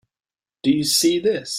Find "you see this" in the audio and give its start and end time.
0.71-1.49